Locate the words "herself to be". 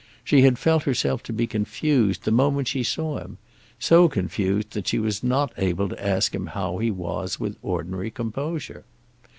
0.81-1.45